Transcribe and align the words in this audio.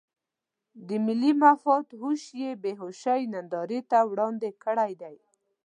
د 0.87 0.89
ملي 1.05 1.31
مفاد 1.43 1.87
هوش 2.01 2.23
یې 2.41 2.51
بې 2.63 2.73
هوشۍ 2.81 3.21
نندارې 3.33 3.79
ته 3.91 3.99
وړاندې 4.11 4.49
کړی 4.63 4.91
دی. 5.01 5.15